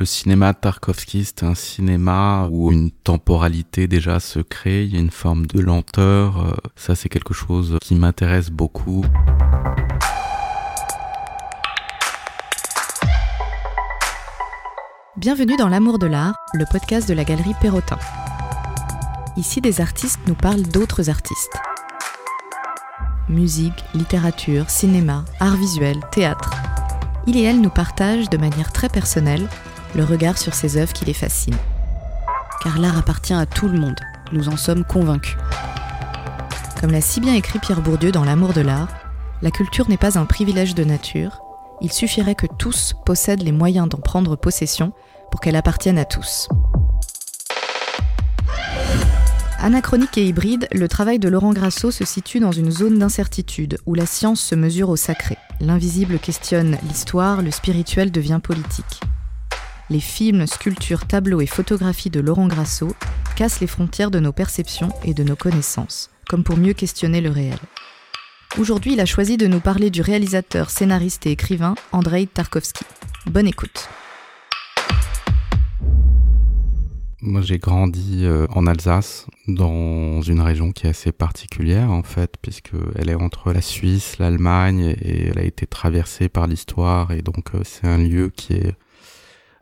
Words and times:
Le 0.00 0.06
cinéma 0.06 0.54
Tarkovsky, 0.54 1.26
c'est 1.26 1.42
un 1.42 1.54
cinéma 1.54 2.48
où 2.50 2.72
une 2.72 2.90
temporalité 2.90 3.86
déjà 3.86 4.18
se 4.18 4.38
crée, 4.38 4.84
il 4.84 4.94
y 4.94 4.96
a 4.96 4.98
une 4.98 5.10
forme 5.10 5.44
de 5.44 5.60
lenteur. 5.60 6.40
Euh, 6.40 6.54
ça, 6.74 6.94
c'est 6.94 7.10
quelque 7.10 7.34
chose 7.34 7.76
qui 7.82 7.96
m'intéresse 7.96 8.48
beaucoup. 8.48 9.04
Bienvenue 15.18 15.58
dans 15.58 15.68
L'amour 15.68 15.98
de 15.98 16.06
l'art, 16.06 16.34
le 16.54 16.64
podcast 16.72 17.06
de 17.06 17.12
la 17.12 17.24
galerie 17.24 17.52
Perrotin. 17.60 17.98
Ici, 19.36 19.60
des 19.60 19.82
artistes 19.82 20.20
nous 20.26 20.34
parlent 20.34 20.62
d'autres 20.62 21.10
artistes. 21.10 21.58
Musique, 23.28 23.84
littérature, 23.92 24.70
cinéma, 24.70 25.26
art 25.40 25.56
visuel, 25.56 26.00
théâtre. 26.10 26.54
Il 27.26 27.36
et 27.36 27.42
elle 27.42 27.60
nous 27.60 27.68
partagent 27.68 28.30
de 28.30 28.38
manière 28.38 28.72
très 28.72 28.88
personnelle 28.88 29.46
le 29.94 30.04
regard 30.04 30.38
sur 30.38 30.54
ces 30.54 30.76
œuvres 30.76 30.92
qui 30.92 31.04
les 31.04 31.14
fascinent. 31.14 31.56
Car 32.62 32.78
l'art 32.78 32.98
appartient 32.98 33.34
à 33.34 33.46
tout 33.46 33.68
le 33.68 33.78
monde, 33.78 33.98
nous 34.32 34.48
en 34.48 34.56
sommes 34.56 34.84
convaincus. 34.84 35.36
Comme 36.80 36.92
l'a 36.92 37.00
si 37.00 37.20
bien 37.20 37.34
écrit 37.34 37.58
Pierre 37.58 37.80
Bourdieu 37.80 38.12
dans 38.12 38.24
L'amour 38.24 38.52
de 38.52 38.60
l'art, 38.60 38.88
la 39.42 39.50
culture 39.50 39.88
n'est 39.88 39.96
pas 39.96 40.18
un 40.18 40.26
privilège 40.26 40.74
de 40.74 40.84
nature, 40.84 41.42
il 41.80 41.92
suffirait 41.92 42.34
que 42.34 42.46
tous 42.58 42.94
possèdent 43.06 43.42
les 43.42 43.52
moyens 43.52 43.88
d'en 43.88 43.98
prendre 43.98 44.36
possession 44.36 44.92
pour 45.30 45.40
qu'elle 45.40 45.56
appartienne 45.56 45.98
à 45.98 46.04
tous. 46.04 46.48
Anachronique 49.58 50.16
et 50.16 50.26
hybride, 50.26 50.68
le 50.72 50.88
travail 50.88 51.18
de 51.18 51.28
Laurent 51.28 51.52
Grasso 51.52 51.90
se 51.90 52.04
situe 52.04 52.40
dans 52.40 52.52
une 52.52 52.70
zone 52.70 52.98
d'incertitude 52.98 53.78
où 53.84 53.94
la 53.94 54.06
science 54.06 54.40
se 54.40 54.54
mesure 54.54 54.88
au 54.88 54.96
sacré. 54.96 55.36
L'invisible 55.60 56.18
questionne 56.18 56.78
l'histoire, 56.88 57.42
le 57.42 57.50
spirituel 57.50 58.10
devient 58.10 58.40
politique 58.42 59.00
les 59.90 60.00
films, 60.00 60.46
sculptures, 60.46 61.06
tableaux 61.06 61.40
et 61.40 61.46
photographies 61.46 62.10
de 62.10 62.20
Laurent 62.20 62.46
Grasso 62.46 62.94
cassent 63.36 63.60
les 63.60 63.66
frontières 63.66 64.12
de 64.12 64.20
nos 64.20 64.32
perceptions 64.32 64.90
et 65.04 65.14
de 65.14 65.24
nos 65.24 65.34
connaissances, 65.34 66.10
comme 66.28 66.44
pour 66.44 66.56
mieux 66.56 66.74
questionner 66.74 67.20
le 67.20 67.30
réel. 67.30 67.58
Aujourd'hui, 68.58 68.92
il 68.92 69.00
a 69.00 69.06
choisi 69.06 69.36
de 69.36 69.48
nous 69.48 69.60
parler 69.60 69.90
du 69.90 70.00
réalisateur, 70.00 70.70
scénariste 70.70 71.26
et 71.26 71.32
écrivain 71.32 71.74
Andrei 71.92 72.26
Tarkovsky. 72.26 72.84
Bonne 73.26 73.48
écoute. 73.48 73.88
Moi, 77.22 77.42
j'ai 77.42 77.58
grandi 77.58 78.24
euh, 78.24 78.46
en 78.50 78.66
Alsace, 78.66 79.26
dans 79.46 80.22
une 80.22 80.40
région 80.40 80.72
qui 80.72 80.86
est 80.86 80.90
assez 80.90 81.12
particulière, 81.12 81.90
en 81.90 82.02
fait, 82.02 82.36
puisqu'elle 82.40 83.10
est 83.10 83.14
entre 83.14 83.52
la 83.52 83.60
Suisse, 83.60 84.18
l'Allemagne, 84.18 84.94
et 85.02 85.26
elle 85.26 85.38
a 85.38 85.44
été 85.44 85.66
traversée 85.66 86.30
par 86.30 86.46
l'histoire, 86.46 87.10
et 87.10 87.20
donc 87.20 87.54
euh, 87.54 87.60
c'est 87.62 87.86
un 87.86 87.98
lieu 87.98 88.30
qui 88.34 88.54
est 88.54 88.74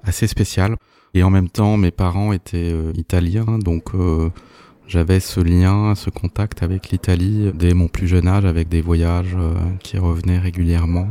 assez 0.05 0.27
spécial. 0.27 0.77
Et 1.15 1.23
en 1.23 1.31
même 1.31 1.49
temps, 1.49 1.77
mes 1.77 1.91
parents 1.91 2.33
étaient 2.33 2.71
euh, 2.73 2.93
italiens, 2.95 3.59
donc 3.59 3.95
euh, 3.95 4.29
j'avais 4.87 5.21
ce 5.21 5.41
lien, 5.41 5.95
ce 5.95 6.11
contact 6.11 6.63
avec 6.63 6.91
l'Italie 6.91 7.51
dès 7.55 7.75
mon 7.75 7.89
plus 7.89 8.07
jeune 8.07 8.29
âge, 8.29 8.45
avec 8.45 8.69
des 8.69 8.83
voyages 8.83 9.37
euh, 9.37 9.55
qui 9.81 9.99
revenaient 9.99 10.39
régulièrement 10.39 11.09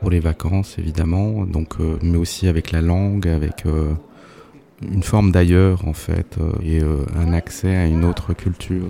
pour 0.00 0.10
les 0.10 0.20
vacances, 0.20 0.78
évidemment. 0.78 1.44
Donc, 1.46 1.76
mais 2.02 2.18
aussi 2.18 2.48
avec 2.48 2.72
la 2.72 2.80
langue, 2.80 3.28
avec 3.28 3.64
une 4.82 5.02
forme 5.04 5.30
d'ailleurs 5.30 5.86
en 5.86 5.92
fait, 5.92 6.38
et 6.60 6.80
un 7.16 7.32
accès 7.32 7.76
à 7.76 7.86
une 7.86 8.04
autre 8.04 8.34
culture. 8.34 8.88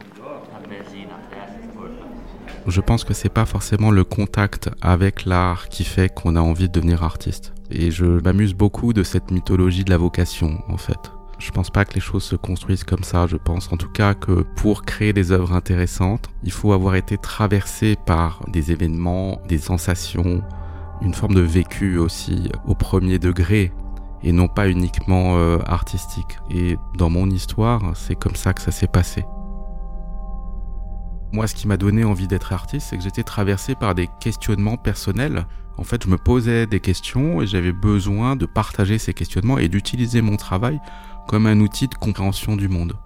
Je 2.68 2.80
pense 2.80 3.02
que 3.02 3.12
c'est 3.12 3.28
pas 3.28 3.44
forcément 3.44 3.90
le 3.90 4.04
contact 4.04 4.70
avec 4.80 5.24
l'art 5.24 5.68
qui 5.68 5.82
fait 5.82 6.08
qu'on 6.08 6.36
a 6.36 6.40
envie 6.40 6.68
de 6.68 6.72
devenir 6.72 7.02
artiste. 7.02 7.52
Et 7.70 7.90
je 7.90 8.04
m'amuse 8.04 8.54
beaucoup 8.54 8.92
de 8.92 9.02
cette 9.02 9.30
mythologie 9.32 9.84
de 9.84 9.90
la 9.90 9.96
vocation, 9.96 10.62
en 10.68 10.76
fait. 10.76 11.12
Je 11.38 11.50
pense 11.50 11.70
pas 11.70 11.84
que 11.84 11.94
les 11.94 12.00
choses 12.00 12.22
se 12.22 12.36
construisent 12.36 12.84
comme 12.84 13.02
ça. 13.02 13.26
Je 13.26 13.36
pense 13.36 13.72
en 13.72 13.76
tout 13.76 13.88
cas 13.88 14.14
que 14.14 14.44
pour 14.54 14.84
créer 14.84 15.12
des 15.12 15.32
œuvres 15.32 15.52
intéressantes, 15.54 16.30
il 16.44 16.52
faut 16.52 16.72
avoir 16.72 16.94
été 16.94 17.18
traversé 17.18 17.96
par 18.06 18.44
des 18.46 18.70
événements, 18.70 19.40
des 19.48 19.58
sensations, 19.58 20.40
une 21.00 21.14
forme 21.14 21.34
de 21.34 21.40
vécu 21.40 21.98
aussi 21.98 22.48
au 22.64 22.76
premier 22.76 23.18
degré 23.18 23.72
et 24.22 24.30
non 24.30 24.46
pas 24.46 24.68
uniquement 24.68 25.36
euh, 25.36 25.58
artistique. 25.66 26.38
Et 26.48 26.76
dans 26.96 27.10
mon 27.10 27.28
histoire, 27.28 27.90
c'est 27.96 28.14
comme 28.14 28.36
ça 28.36 28.54
que 28.54 28.62
ça 28.62 28.70
s'est 28.70 28.86
passé. 28.86 29.24
Moi, 31.32 31.46
ce 31.46 31.54
qui 31.54 31.66
m'a 31.66 31.78
donné 31.78 32.04
envie 32.04 32.28
d'être 32.28 32.52
artiste, 32.52 32.88
c'est 32.90 32.98
que 32.98 33.02
j'étais 33.02 33.22
traversé 33.22 33.74
par 33.74 33.94
des 33.94 34.08
questionnements 34.20 34.76
personnels. 34.76 35.46
En 35.78 35.84
fait, 35.84 36.04
je 36.04 36.08
me 36.10 36.18
posais 36.18 36.66
des 36.66 36.80
questions 36.80 37.40
et 37.40 37.46
j'avais 37.46 37.72
besoin 37.72 38.36
de 38.36 38.44
partager 38.44 38.98
ces 38.98 39.14
questionnements 39.14 39.56
et 39.56 39.68
d'utiliser 39.68 40.20
mon 40.20 40.36
travail 40.36 40.78
comme 41.26 41.46
un 41.46 41.58
outil 41.60 41.88
de 41.88 41.94
compréhension 41.94 42.54
du 42.54 42.68
monde. 42.68 42.98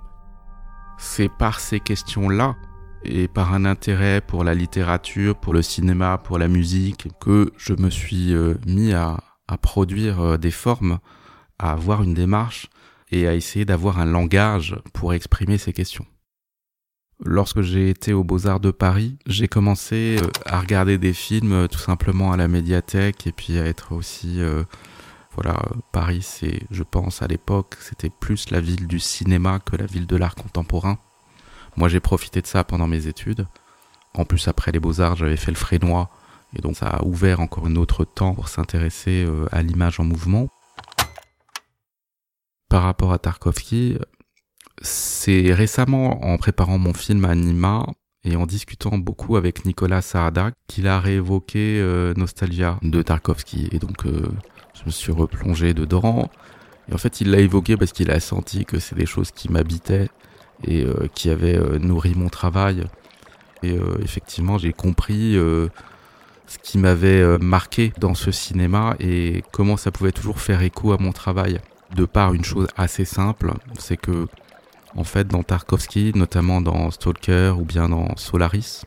C'est 0.98 1.28
par 1.28 1.60
ces 1.60 1.78
questions-là 1.78 2.56
et 3.04 3.28
par 3.28 3.54
un 3.54 3.64
intérêt 3.64 4.20
pour 4.20 4.42
la 4.42 4.54
littérature, 4.54 5.36
pour 5.36 5.54
le 5.54 5.62
cinéma, 5.62 6.18
pour 6.18 6.38
la 6.38 6.48
musique, 6.48 7.08
que 7.20 7.52
je 7.56 7.74
me 7.74 7.90
suis 7.90 8.34
euh, 8.34 8.54
mis 8.66 8.92
à, 8.92 9.20
à 9.46 9.56
produire 9.56 10.20
euh, 10.20 10.36
des 10.36 10.50
formes, 10.50 10.98
à 11.60 11.70
avoir 11.70 12.02
une 12.02 12.14
démarche 12.14 12.68
et 13.12 13.28
à 13.28 13.34
essayer 13.34 13.64
d'avoir 13.64 14.00
un 14.00 14.06
langage 14.06 14.76
pour 14.92 15.14
exprimer 15.14 15.58
ces 15.58 15.72
questions. 15.72 16.06
Lorsque 17.24 17.62
j'ai 17.62 17.88
été 17.88 18.12
aux 18.12 18.24
Beaux-Arts 18.24 18.60
de 18.60 18.70
Paris, 18.70 19.16
j'ai 19.26 19.48
commencé 19.48 20.18
euh, 20.22 20.28
à 20.44 20.60
regarder 20.60 20.98
des 20.98 21.14
films 21.14 21.52
euh, 21.52 21.66
tout 21.66 21.78
simplement 21.78 22.32
à 22.32 22.36
la 22.36 22.46
médiathèque 22.46 23.26
et 23.26 23.32
puis 23.32 23.58
à 23.58 23.64
être 23.64 23.92
aussi 23.92 24.42
euh, 24.42 24.64
voilà, 25.34 25.62
Paris 25.92 26.20
c'est 26.20 26.60
je 26.70 26.82
pense 26.82 27.22
à 27.22 27.26
l'époque, 27.26 27.76
c'était 27.80 28.10
plus 28.10 28.50
la 28.50 28.60
ville 28.60 28.86
du 28.86 29.00
cinéma 29.00 29.60
que 29.60 29.76
la 29.76 29.86
ville 29.86 30.06
de 30.06 30.16
l'art 30.16 30.34
contemporain. 30.34 30.98
Moi, 31.76 31.88
j'ai 31.88 32.00
profité 32.00 32.40
de 32.40 32.46
ça 32.46 32.64
pendant 32.64 32.86
mes 32.86 33.06
études. 33.06 33.46
En 34.14 34.24
plus 34.24 34.48
après 34.48 34.72
les 34.72 34.80
Beaux-Arts, 34.80 35.16
j'avais 35.16 35.36
fait 35.36 35.50
le 35.50 35.56
Frénois 35.56 36.10
et 36.54 36.62
donc 36.62 36.76
ça 36.76 36.86
a 36.86 37.04
ouvert 37.04 37.40
encore 37.40 37.66
un 37.66 37.76
autre 37.76 38.04
temps 38.04 38.34
pour 38.34 38.48
s'intéresser 38.48 39.26
à 39.52 39.62
l'image 39.62 40.00
en 40.00 40.04
mouvement. 40.04 40.48
Par 42.70 42.82
rapport 42.82 43.12
à 43.12 43.18
Tarkovsky, 43.18 43.98
c'est 44.82 45.52
récemment, 45.52 46.24
en 46.24 46.36
préparant 46.38 46.78
mon 46.78 46.94
film 46.94 47.24
Anima, 47.24 47.86
et 48.26 48.36
en 48.36 48.44
discutant 48.44 48.98
beaucoup 48.98 49.36
avec 49.36 49.64
Nicolas 49.64 50.02
Saada, 50.02 50.50
qu'il 50.66 50.88
a 50.88 50.98
réévoqué 50.98 51.78
euh, 51.80 52.12
Nostalgia 52.16 52.78
de 52.82 53.00
Tarkovsky. 53.00 53.68
Et 53.70 53.78
donc, 53.78 54.04
euh, 54.04 54.28
je 54.74 54.84
me 54.84 54.90
suis 54.90 55.12
replongé 55.12 55.74
dedans. 55.74 56.28
Et 56.90 56.94
en 56.94 56.98
fait, 56.98 57.20
il 57.20 57.30
l'a 57.30 57.38
évoqué 57.38 57.76
parce 57.76 57.92
qu'il 57.92 58.10
a 58.10 58.18
senti 58.18 58.64
que 58.64 58.80
c'est 58.80 58.96
des 58.96 59.06
choses 59.06 59.30
qui 59.30 59.48
m'habitaient 59.50 60.08
et 60.64 60.84
euh, 60.84 61.06
qui 61.14 61.30
avaient 61.30 61.58
nourri 61.78 62.14
mon 62.16 62.28
travail. 62.28 62.84
Et 63.62 63.78
effectivement, 64.02 64.58
j'ai 64.58 64.72
compris 64.72 65.32
ce 65.34 66.58
qui 66.62 66.78
m'avait 66.78 67.38
marqué 67.38 67.92
dans 67.98 68.14
ce 68.14 68.30
cinéma 68.30 68.94
et 69.00 69.42
comment 69.50 69.76
ça 69.76 69.90
pouvait 69.90 70.12
toujours 70.12 70.40
faire 70.40 70.62
écho 70.62 70.92
à 70.92 70.98
mon 70.98 71.10
travail. 71.10 71.58
De 71.94 72.04
par 72.04 72.34
une 72.34 72.44
chose 72.44 72.68
assez 72.76 73.04
simple, 73.04 73.54
c'est 73.78 73.96
que 73.96 74.28
en 74.96 75.04
fait, 75.04 75.28
dans 75.28 75.42
Tarkovsky, 75.42 76.12
notamment 76.14 76.60
dans 76.60 76.90
Stalker 76.90 77.54
ou 77.58 77.64
bien 77.64 77.88
dans 77.88 78.16
Solaris, 78.16 78.84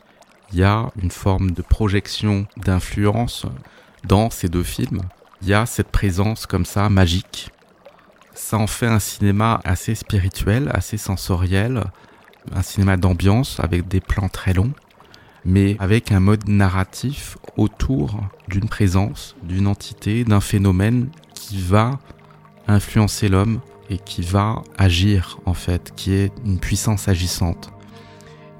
il 0.52 0.58
y 0.58 0.64
a 0.64 0.90
une 1.00 1.10
forme 1.10 1.52
de 1.52 1.62
projection 1.62 2.46
d'influence 2.56 3.46
dans 4.04 4.30
ces 4.30 4.48
deux 4.48 4.64
films. 4.64 5.02
Il 5.42 5.48
y 5.48 5.54
a 5.54 5.66
cette 5.66 5.90
présence 5.90 6.46
comme 6.46 6.64
ça, 6.64 6.88
magique. 6.88 7.50
Ça 8.34 8.58
en 8.58 8.66
fait 8.66 8.86
un 8.86 8.98
cinéma 8.98 9.60
assez 9.64 9.94
spirituel, 9.94 10.70
assez 10.74 10.96
sensoriel, 10.96 11.84
un 12.52 12.62
cinéma 12.62 12.96
d'ambiance 12.96 13.60
avec 13.60 13.86
des 13.86 14.00
plans 14.00 14.28
très 14.28 14.52
longs, 14.52 14.72
mais 15.44 15.76
avec 15.78 16.10
un 16.10 16.20
mode 16.20 16.48
narratif 16.48 17.38
autour 17.56 18.20
d'une 18.48 18.68
présence, 18.68 19.36
d'une 19.42 19.66
entité, 19.66 20.24
d'un 20.24 20.40
phénomène 20.40 21.08
qui 21.34 21.60
va 21.60 21.98
influencer 22.66 23.28
l'homme 23.28 23.60
et 23.90 23.98
qui 23.98 24.22
va 24.22 24.62
agir 24.78 25.38
en 25.44 25.54
fait, 25.54 25.92
qui 25.96 26.14
est 26.14 26.32
une 26.46 26.58
puissance 26.58 27.08
agissante. 27.08 27.70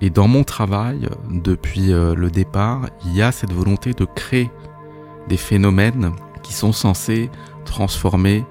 Et 0.02 0.10
dans 0.10 0.28
mon 0.28 0.44
travail, 0.44 1.08
depuis 1.30 1.92
euh, 1.92 2.14
le 2.14 2.30
départ, 2.30 2.88
il 3.04 3.14
y 3.14 3.22
a 3.22 3.32
cette 3.32 3.52
volonté 3.52 3.92
de 3.92 4.04
créer 4.04 4.50
des 5.28 5.36
phénomènes 5.36 6.12
qui 6.42 6.52
sont 6.52 6.72
censés 6.72 7.30
transformer 7.64 8.44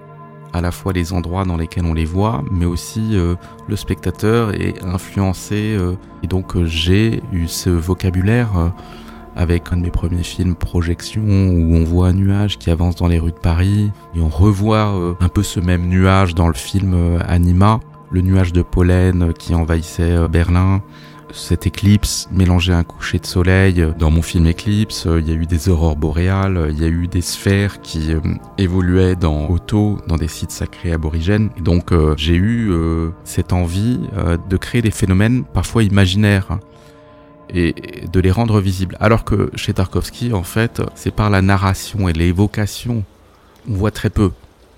à 0.54 0.62
la 0.62 0.72
fois 0.72 0.94
les 0.94 1.14
endroits 1.14 1.46
dans 1.46 1.58
lesquels 1.58 1.86
on 1.86 1.94
les 1.94 2.06
voit, 2.06 2.44
mais 2.52 2.66
aussi 2.66 3.10
euh, 3.14 3.36
le 3.68 3.76
spectateur 3.76 4.54
et 4.54 4.76
influencer. 4.84 5.76
Euh, 5.78 5.96
et 6.24 6.28
donc 6.28 6.64
j'ai 6.64 7.22
eu 7.32 7.48
ce 7.48 7.70
vocabulaire 7.70 8.72
avec 9.40 9.72
un 9.72 9.78
de 9.78 9.84
mes 9.84 9.90
premiers 9.90 10.24
films 10.24 10.54
Projection 10.54 11.22
où 11.22 11.74
on 11.74 11.86
voit 11.86 12.10
un 12.10 12.14
nuage 12.14 12.58
qui 12.58 12.70
avance 12.70 12.98
dans 12.98 13.08
les 13.08 13.20
rues 13.20 13.32
de 13.32 13.40
Paris 13.40 13.90
et 14.14 14.20
on 14.20 14.28
revoit 14.28 14.94
euh, 14.94 15.14
un 15.22 15.30
peu 15.30 15.44
ce 15.44 15.62
même 15.62 15.88
nuage 15.88 16.36
dans 16.36 16.50
le 16.50 16.54
film 16.54 16.94
euh, 16.94 17.20
Anima, 17.26 17.80
le 18.12 18.20
nuage 18.20 18.52
de 18.52 18.62
pollen 18.62 19.32
qui 19.34 19.56
envahissait 19.56 20.12
euh, 20.12 20.28
Berlin, 20.28 20.82
cette 21.32 21.68
éclipse 21.68 22.28
mélanger 22.32 22.74
un 22.74 22.84
coucher 22.84 23.20
de 23.20 23.26
soleil. 23.26 23.86
Dans 23.98 24.12
mon 24.12 24.22
film 24.22 24.48
Éclipse, 24.48 25.08
il 25.08 25.28
y 25.28 25.32
a 25.32 25.36
eu 25.36 25.46
des 25.46 25.70
aurores 25.70 25.96
boréales, 25.96 26.68
il 26.72 26.80
y 26.80 26.86
a 26.86 26.88
eu 26.88 27.08
des 27.08 27.22
sphères 27.22 27.82
qui 27.82 28.14
euh, 28.14 28.20
évoluaient 28.58 29.16
dans 29.16 29.50
Otto, 29.50 29.98
dans 30.08 30.18
des 30.18 30.28
sites 30.28 30.52
sacrés 30.52 30.92
aborigènes. 30.92 31.50
Et 31.58 31.62
donc 31.62 31.92
euh, 31.92 32.14
j'ai 32.18 32.36
eu 32.36 32.72
euh, 32.72 33.10
cette 33.24 33.54
envie 33.54 34.00
de 34.50 34.58
créer 34.58 34.82
des 34.82 34.92
phénomènes 34.92 35.44
parfois 35.44 35.84
imaginaires 35.84 36.60
et 37.54 37.74
de 38.12 38.20
les 38.20 38.32
rendre 38.32 38.60
visibles. 38.60 38.98
Alors 39.00 39.24
que 39.26 39.50
chez 39.56 39.74
Tarkovsky, 39.74 40.34
en 40.34 40.44
fait, 40.44 40.82
c'est 40.96 41.12
par 41.12 41.30
la 41.30 41.42
narration 41.42 42.08
et 42.10 42.14
l'évocation, 42.14 43.04
on 43.68 43.74
voit 43.74 43.92
très 43.92 44.10
peu. 44.10 44.32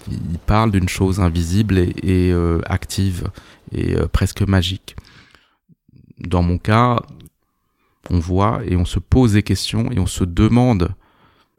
Il 0.10 0.40
parle 0.40 0.72
d'une 0.72 0.90
chose 0.90 1.20
invisible 1.20 1.78
et, 1.78 2.34
active 2.66 3.30
et 3.72 3.96
presque 4.12 4.42
magique 4.42 4.96
dans 6.28 6.44
mon 6.44 6.58
cas, 6.58 7.00
on 8.10 8.20
voit 8.20 8.62
et 8.66 8.76
on 8.76 8.86
se 8.86 9.00
pose 9.00 9.34
des 9.34 9.44
questions 9.44 9.92
et 9.92 10.00
on 10.00 10.06
se 10.06 10.24
demande 10.24 10.94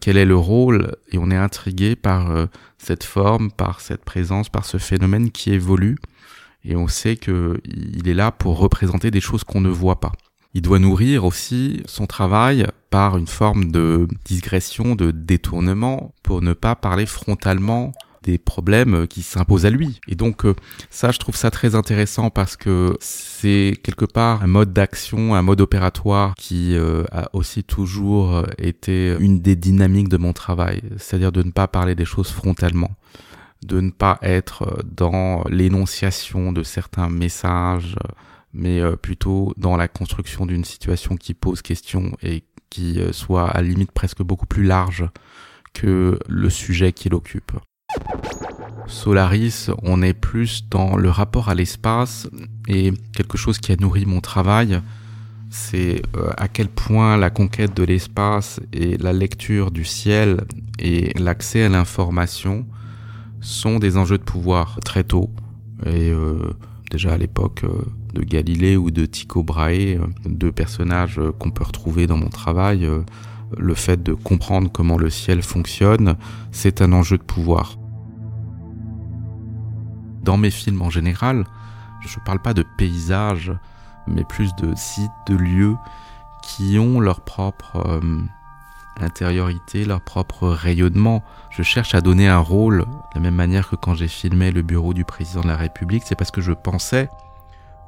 quel 0.01 0.17
est 0.17 0.25
le 0.25 0.37
rôle 0.37 0.97
et 1.11 1.19
on 1.19 1.31
est 1.31 1.37
intrigué 1.37 1.95
par 1.95 2.31
euh, 2.31 2.47
cette 2.79 3.05
forme, 3.05 3.51
par 3.51 3.81
cette 3.81 4.05
présence, 4.05 4.49
par 4.49 4.65
ce 4.65 4.79
phénomène 4.79 5.31
qui 5.31 5.53
évolue 5.53 5.99
et 6.65 6.77
on 6.77 6.89
sait 6.89 7.17
que 7.17 7.61
il 7.65 8.09
est 8.09 8.15
là 8.15 8.31
pour 8.31 8.59
représenter 8.59 9.11
des 9.11 9.21
choses 9.21 9.45
qu'on 9.45 9.61
ne 9.61 9.69
voit 9.69 10.01
pas. 10.01 10.13
Il 10.55 10.63
doit 10.63 10.79
nourrir 10.79 11.25
aussi 11.25 11.83
son 11.87 12.07
travail 12.07 12.67
par 12.91 13.17
une 13.17 13.27
forme 13.27 13.71
de 13.71 14.07
digression, 14.25 14.95
de 14.95 15.11
détournement 15.11 16.15
pour 16.23 16.43
ne 16.43 16.53
pas 16.53 16.75
parler 16.75 17.07
frontalement 17.07 17.93
des 18.23 18.39
problèmes 18.39 19.09
qui 19.09 19.23
s'imposent 19.23 19.67
à 19.67 19.71
lui. 19.71 19.99
Et 20.07 20.15
donc 20.15 20.45
euh, 20.45 20.55
ça, 20.91 21.11
je 21.11 21.19
trouve 21.19 21.35
ça 21.35 21.51
très 21.51 21.75
intéressant 21.75 22.31
parce 22.31 22.57
que 22.57 22.97
c'est 23.01 23.75
quelque 23.83 24.05
part 24.05 24.45
un 24.45 24.47
mode 24.47 24.73
d'action, 24.73 25.35
un 25.35 25.43
mode 25.43 25.61
opératoire 25.61 26.35
qui 26.37 26.77
euh, 26.77 27.05
a 27.11 27.29
aussi 27.33 27.65
toujours 27.65 28.45
été 28.59 29.17
une 29.19 29.41
des 29.41 29.57
dynamiques 29.57 30.09
de 30.09 30.19
mon 30.19 30.33
travail, 30.33 30.83
c'est-à-dire 30.99 31.33
de 31.33 31.43
ne 31.43 31.51
pas 31.51 31.67
parler 31.67 31.95
des 31.95 32.05
choses 32.05 32.31
frontalement 32.31 32.91
de 33.65 33.81
ne 33.81 33.91
pas 33.91 34.19
être 34.23 34.83
dans 34.85 35.45
l'énonciation 35.49 36.53
de 36.53 36.63
certains 36.63 37.09
messages, 37.09 37.97
mais 38.53 38.81
euh, 38.81 38.97
plutôt 38.97 39.53
dans 39.57 39.77
la 39.77 39.89
construction 39.89 40.47
d'une 40.47 40.65
situation 40.65 41.17
qui 41.17 41.35
pose 41.35 41.63
question 41.63 42.13
et 42.23 42.45
qui 42.71 43.01
soit 43.13 43.51
à 43.51 43.61
la 43.61 43.69
limite 43.69 43.93
presque 43.93 44.23
beaucoup 44.23 44.47
plus 44.47 44.65
large 44.65 45.07
que 45.75 46.19
le 46.27 46.51
sujet 46.51 46.93
qui 46.93 47.11
l'occupe. 47.11 47.53
Solaris, 48.87 49.71
on 49.83 50.03
est 50.03 50.15
plus 50.15 50.69
dans 50.69 50.97
le 50.97 51.11
rapport 51.11 51.49
à 51.49 51.55
l'espace 51.55 52.29
et 52.69 52.93
quelque 53.15 53.37
chose 53.37 53.59
qui 53.59 53.73
a 53.73 53.77
nourri 53.77 54.07
mon 54.07 54.21
travail, 54.21 54.81
c'est 55.51 56.03
euh, 56.17 56.31
à 56.37 56.49
quel 56.49 56.69
point 56.69 57.17
la 57.17 57.31
conquête 57.31 57.77
de 57.77 57.85
l'espace 57.85 58.61
et 58.73 58.97
la 58.97 59.13
lecture 59.13 59.71
du 59.71 59.85
ciel 59.85 60.45
et 60.79 61.13
l'accès 61.19 61.65
à 61.65 61.69
l'information 61.69 62.67
sont 63.41 63.79
des 63.79 63.97
enjeux 63.97 64.19
de 64.19 64.23
pouvoir 64.23 64.79
très 64.85 65.05
tôt. 65.05 65.31
Et 65.85 66.11
euh, 66.11 66.55
déjà 66.93 67.15
à 67.15 67.17
l'époque 67.17 67.65
euh, 67.65 67.83
de 68.13 68.23
Galilée 68.23 68.77
ou 68.77 68.91
de 68.91 69.07
Tycho 69.07 69.43
Brahe, 69.43 69.99
deux 70.27 70.53
personnages 70.53 71.21
qu'on 71.39 71.51
peut 71.51 71.65
retrouver 71.65 72.07
dans 72.07 72.19
mon 72.19 72.29
travail, 72.29 72.89
le 73.57 73.75
fait 73.75 74.03
de 74.03 74.13
comprendre 74.13 74.71
comment 74.71 74.99
le 74.99 75.09
ciel 75.09 75.43
fonctionne, 75.43 76.17
c'est 76.53 76.83
un 76.83 76.93
enjeu 76.93 77.17
de 77.17 77.23
pouvoir. 77.23 77.79
Dans 80.23 80.37
mes 80.37 80.51
films 80.51 80.83
en 80.83 80.91
général, 80.91 81.47
je 82.03 82.19
ne 82.19 82.25
parle 82.25 82.41
pas 82.41 82.55
de 82.55 82.65
paysages, 82.77 83.53
mais 84.07 84.25
plus 84.25 84.55
de 84.57 84.75
sites, 84.77 85.11
de 85.27 85.35
lieux 85.35 85.77
qui 86.43 86.79
ont 86.79 87.01
leur 87.01 87.23
propre 87.23 87.77
euh, 87.87 88.21
intériorité, 89.01 89.85
leur 89.85 90.01
propre 90.01 90.49
rayonnement. 90.49 91.23
Je 91.51 91.63
cherche 91.63 91.95
à 91.95 92.01
donner 92.01 92.29
un 92.29 92.39
rôle, 92.39 92.81
de 92.81 93.15
la 93.15 93.21
même 93.21 93.35
manière 93.35 93.69
que 93.69 93.77
quand 93.77 93.95
j'ai 93.95 94.09
filmé 94.09 94.51
le 94.53 94.63
bureau 94.63 94.95
du 94.95 95.05
président 95.05 95.41
de 95.41 95.49
la 95.49 95.57
République, 95.57 96.03
c'est 96.07 96.15
parce 96.15 96.31
que 96.31 96.41
je 96.41 96.53
pensais 96.53 97.09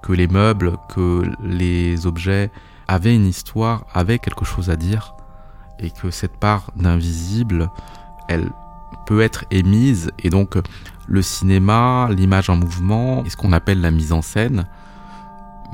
que 0.02 0.12
les 0.12 0.28
meubles, 0.28 0.76
que 0.88 1.22
les 1.42 2.06
objets 2.06 2.50
avaient 2.88 3.14
une 3.14 3.26
histoire, 3.26 3.86
avaient 3.94 4.18
quelque 4.18 4.44
chose 4.44 4.70
à 4.70 4.76
dire, 4.76 5.14
et 5.78 5.90
que 5.90 6.10
cette 6.10 6.36
part 6.36 6.70
d'invisible, 6.76 7.70
elle 8.28 8.50
peut 9.06 9.20
être 9.20 9.44
émise, 9.50 10.12
et 10.18 10.30
donc 10.30 10.56
le 11.06 11.22
cinéma, 11.22 12.08
l'image 12.10 12.50
en 12.50 12.56
mouvement 12.56 13.24
et 13.24 13.30
ce 13.30 13.36
qu'on 13.36 13.52
appelle 13.52 13.80
la 13.80 13.90
mise 13.90 14.12
en 14.12 14.22
scène 14.22 14.66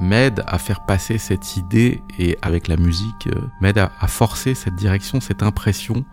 m'aide 0.01 0.43
à 0.47 0.59
faire 0.59 0.81
passer 0.81 1.19
cette 1.19 1.57
idée 1.57 2.03
et 2.19 2.37
avec 2.43 2.69
la 2.69 2.77
musique 2.77 3.29
euh, 3.29 3.41
m'aide 3.61 3.79
à, 3.79 3.89
forcer 4.09 4.55
cette 4.55 4.75
direction, 4.75 5.21
cette 5.21 5.43
impression 5.43 6.05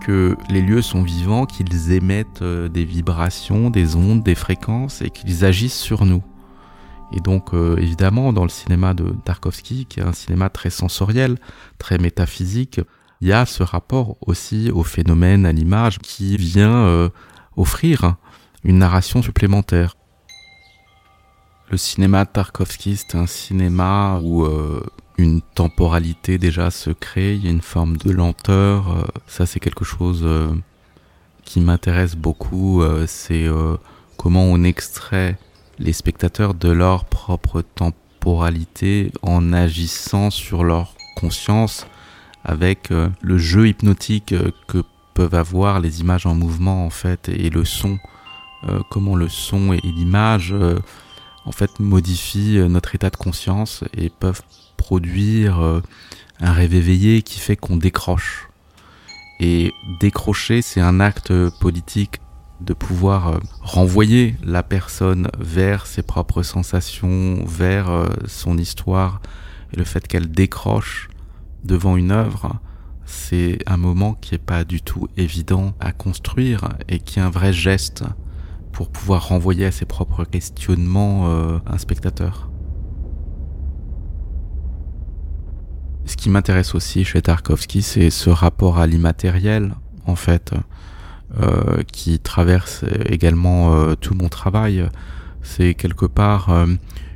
que 0.00 0.36
les 0.48 0.62
lieux 0.62 0.82
sont 0.82 1.02
vivants, 1.02 1.46
qu'ils 1.46 1.92
émettent 1.92 2.42
euh, 2.42 2.68
des 2.68 2.84
vibrations, 2.84 3.70
des 3.70 3.96
ondes, 3.96 4.22
des 4.22 4.34
fréquences 4.34 5.02
et 5.02 5.10
qu'ils 5.10 5.44
agissent 5.44 5.78
sur 5.78 6.04
nous. 6.04 6.22
Et 7.12 7.20
donc 7.20 7.54
euh, 7.54 7.76
évidemment 7.78 8.32
dans 8.32 8.44
le 8.44 8.50
cinéma 8.50 8.94
de 8.94 9.14
Tarkovsky, 9.24 9.86
qui 9.86 10.00
est 10.00 10.04
un 10.04 10.12
cinéma 10.12 10.50
très 10.50 10.70
sensoriel, 10.70 11.38
très 11.78 11.98
métaphysique, 11.98 12.80
il 13.20 13.28
y 13.28 13.32
a 13.32 13.46
ce 13.46 13.64
rapport 13.64 14.16
aussi 14.20 14.70
au 14.70 14.84
phénomène, 14.84 15.44
à 15.44 15.52
l'image, 15.52 15.98
qui 15.98 16.36
vient 16.36 17.10
offrir 17.56 18.14
une 18.62 18.78
narration 18.78 19.22
supplémentaire. 19.22 19.97
Le 21.70 21.76
cinéma 21.76 22.24
de 22.24 22.30
Tarkovsky, 22.30 22.96
c'est 22.96 23.14
un 23.14 23.26
cinéma 23.26 24.20
où 24.22 24.44
euh, 24.44 24.82
une 25.18 25.42
temporalité 25.42 26.38
déjà 26.38 26.70
se 26.70 26.88
crée, 26.88 27.34
il 27.34 27.44
y 27.44 27.48
a 27.48 27.50
une 27.50 27.60
forme 27.60 27.98
de 27.98 28.10
lenteur. 28.10 28.90
Euh, 28.90 29.02
ça, 29.26 29.44
c'est 29.44 29.60
quelque 29.60 29.84
chose 29.84 30.22
euh, 30.24 30.48
qui 31.44 31.60
m'intéresse 31.60 32.16
beaucoup. 32.16 32.82
c'est 33.06 33.46
comment 34.16 34.44
on 34.44 34.64
extrait 34.64 35.38
les 35.78 35.92
spectateurs 35.92 36.54
de 36.54 36.70
leur 36.70 37.04
propre 37.04 37.62
temporalité 37.62 39.12
en 39.22 39.52
agissant 39.52 40.30
sur 40.30 40.64
leur 40.64 40.94
conscience 41.16 41.86
avec 42.44 42.90
le 42.90 43.38
jeu 43.38 43.68
hypnotique 43.68 44.34
que 44.66 44.82
peuvent 45.14 45.34
avoir 45.34 45.80
les 45.80 46.00
images 46.02 46.26
en 46.26 46.34
mouvement 46.34 46.84
en 46.84 46.90
fait 46.90 47.30
et 47.30 47.48
le 47.48 47.64
son 47.64 47.98
comment 48.90 49.16
le 49.16 49.30
son 49.30 49.72
et, 49.72 49.80
l'image 49.80 50.54
en 51.48 51.52
fait 51.52 51.80
modifient 51.80 52.58
euh, 52.58 52.68
notre 52.68 52.94
état 52.94 53.10
de 53.10 53.16
conscience 53.16 53.82
et 53.96 54.10
peuvent 54.10 54.42
produire 54.76 55.82
un 56.40 56.52
rêve 56.52 56.74
éveillé 56.74 57.22
qui 57.22 57.40
fait 57.40 57.56
qu'on 57.56 57.76
décroche. 57.76 58.48
Et 59.40 59.72
décrocher, 59.98 60.62
c'est 60.62 60.80
un 60.80 61.00
acte 61.00 61.32
politique 61.58 62.20
de 62.60 62.74
pouvoir 62.74 63.40
renvoyer 63.60 64.36
la 64.44 64.62
personne 64.62 65.28
vers 65.36 65.86
ses 65.86 66.02
propres 66.02 66.44
sensations, 66.44 67.44
vers 67.44 68.08
son 68.26 68.56
histoire. 68.56 69.20
Et 69.72 69.76
le 69.76 69.84
fait 69.84 70.06
qu'elle 70.06 70.30
décroche 70.30 71.08
devant 71.64 71.96
une 71.96 72.12
œuvre, 72.12 72.60
c'est 73.08 73.58
un 73.66 73.78
moment 73.78 74.14
qui 74.14 74.34
n'est 74.34 74.38
pas 74.38 74.64
du 74.64 74.82
tout 74.82 75.08
évident 75.16 75.74
à 75.80 75.92
construire 75.92 76.68
et 76.88 76.98
qui 77.00 77.18
est 77.18 77.22
un 77.22 77.30
vrai 77.30 77.52
geste 77.52 78.04
pour 78.78 78.90
pouvoir 78.90 79.26
renvoyer 79.26 79.66
à 79.66 79.72
ses 79.72 79.86
propres 79.86 80.24
questionnements 80.24 81.26
euh, 81.26 81.58
un 81.66 81.78
spectateur. 81.78 82.48
Ce 86.04 86.16
qui 86.16 86.30
m'intéresse 86.30 86.76
aussi 86.76 87.02
chez 87.02 87.20
Tarkovsky, 87.20 87.82
c'est 87.82 88.10
ce 88.10 88.30
rapport 88.30 88.78
à 88.78 88.86
l'immatériel, 88.86 89.74
en 90.06 90.14
fait, 90.14 90.54
euh, 91.40 91.82
qui 91.92 92.20
traverse 92.20 92.84
également 93.06 93.74
euh, 93.74 93.96
tout 93.96 94.14
mon 94.14 94.28
travail. 94.28 94.88
C'est 95.42 95.74
quelque 95.74 96.06
part 96.06 96.48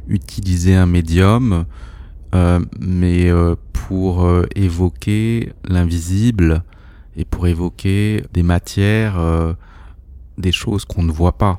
utiliser 0.08 0.74
un 0.74 0.86
médium, 0.86 1.64
mais 2.80 3.30
pour 3.72 4.26
évoquer 4.56 5.52
l'invisible 5.64 6.64
et 7.16 7.24
pour 7.24 7.46
évoquer 7.46 8.24
des 8.32 8.42
matières 8.42 9.20
des 10.42 10.52
choses 10.52 10.84
qu'on 10.84 11.02
ne 11.02 11.12
voit 11.12 11.38
pas. 11.38 11.58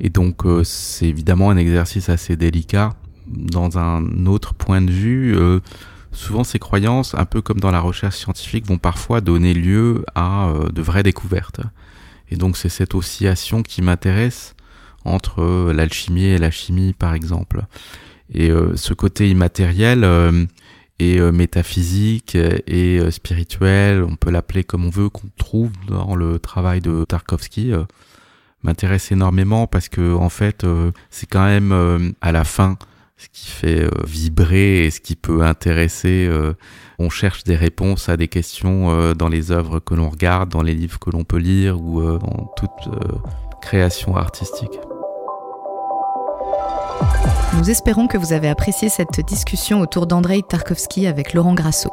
Et 0.00 0.08
donc 0.08 0.44
euh, 0.44 0.64
c'est 0.64 1.06
évidemment 1.06 1.50
un 1.50 1.56
exercice 1.56 2.08
assez 2.08 2.36
délicat. 2.36 2.94
Dans 3.28 3.78
un 3.78 4.26
autre 4.26 4.54
point 4.54 4.80
de 4.80 4.90
vue, 4.90 5.36
euh, 5.36 5.60
souvent 6.10 6.42
ces 6.42 6.58
croyances, 6.58 7.14
un 7.14 7.26
peu 7.26 7.42
comme 7.42 7.60
dans 7.60 7.70
la 7.70 7.80
recherche 7.80 8.16
scientifique, 8.16 8.66
vont 8.66 8.78
parfois 8.78 9.20
donner 9.20 9.54
lieu 9.54 10.04
à 10.16 10.48
euh, 10.48 10.68
de 10.70 10.82
vraies 10.82 11.04
découvertes. 11.04 11.60
Et 12.30 12.36
donc 12.36 12.56
c'est 12.56 12.68
cette 12.68 12.94
oscillation 12.94 13.62
qui 13.62 13.82
m'intéresse 13.82 14.56
entre 15.04 15.72
l'alchimie 15.72 16.24
et 16.24 16.38
la 16.38 16.50
chimie 16.50 16.92
par 16.92 17.14
exemple. 17.14 17.64
Et 18.32 18.52
ce 18.76 18.94
côté 18.94 19.28
immatériel 19.28 20.04
et 21.00 21.20
métaphysique 21.32 22.36
et 22.36 23.00
spirituel, 23.10 24.04
on 24.04 24.16
peut 24.16 24.30
l'appeler 24.30 24.64
comme 24.64 24.84
on 24.84 24.90
veut, 24.90 25.08
qu'on 25.08 25.28
trouve 25.36 25.70
dans 25.88 26.14
le 26.14 26.38
travail 26.38 26.80
de 26.80 27.04
Tarkovsky, 27.04 27.72
m'intéresse 28.62 29.10
énormément 29.10 29.66
parce 29.66 29.88
que 29.88 30.14
en 30.14 30.28
fait, 30.28 30.66
c'est 31.10 31.26
quand 31.26 31.44
même 31.44 32.14
à 32.20 32.32
la 32.32 32.44
fin, 32.44 32.76
ce 33.20 33.28
qui 33.32 33.50
fait 33.50 33.82
euh, 33.82 33.90
vibrer 34.06 34.86
et 34.86 34.90
ce 34.90 35.00
qui 35.00 35.14
peut 35.14 35.42
intéresser. 35.42 36.26
Euh, 36.28 36.54
on 36.98 37.10
cherche 37.10 37.44
des 37.44 37.56
réponses 37.56 38.08
à 38.08 38.16
des 38.16 38.28
questions 38.28 38.90
euh, 38.90 39.14
dans 39.14 39.28
les 39.28 39.52
œuvres 39.52 39.78
que 39.78 39.94
l'on 39.94 40.08
regarde, 40.08 40.48
dans 40.48 40.62
les 40.62 40.74
livres 40.74 40.98
que 40.98 41.10
l'on 41.10 41.24
peut 41.24 41.38
lire 41.38 41.80
ou 41.80 42.02
dans 42.02 42.50
toute 42.56 42.94
création 43.60 44.16
artistique. 44.16 44.78
Nous 47.58 47.68
espérons 47.68 48.06
que 48.06 48.16
vous 48.16 48.32
avez 48.32 48.48
apprécié 48.48 48.88
cette 48.88 49.20
discussion 49.26 49.80
autour 49.80 50.06
d'Andrei 50.06 50.40
Tarkovsky 50.40 51.08
avec 51.08 51.34
Laurent 51.34 51.54
Grasso. 51.54 51.90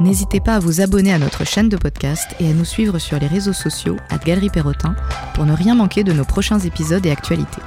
N'hésitez 0.00 0.40
pas 0.40 0.56
à 0.56 0.58
vous 0.58 0.80
abonner 0.80 1.12
à 1.12 1.18
notre 1.20 1.46
chaîne 1.46 1.68
de 1.68 1.76
podcast 1.76 2.34
et 2.40 2.50
à 2.50 2.52
nous 2.52 2.64
suivre 2.64 2.98
sur 2.98 3.20
les 3.20 3.28
réseaux 3.28 3.52
sociaux 3.52 3.96
à 4.10 4.18
Galerie 4.18 4.50
Perrotin 4.50 4.96
pour 5.34 5.46
ne 5.46 5.52
rien 5.52 5.76
manquer 5.76 6.02
de 6.02 6.12
nos 6.12 6.24
prochains 6.24 6.58
épisodes 6.58 7.06
et 7.06 7.12
actualités. 7.12 7.62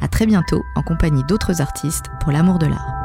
À 0.00 0.08
très 0.08 0.26
bientôt 0.26 0.64
en 0.74 0.82
compagnie 0.82 1.22
d'autres 1.28 1.60
artistes 1.60 2.06
pour 2.20 2.32
l'amour 2.32 2.58
de 2.58 2.66
l'art. 2.66 2.97